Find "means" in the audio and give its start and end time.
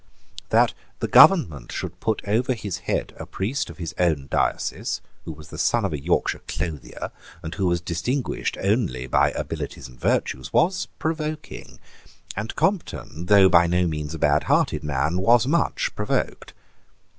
13.85-14.15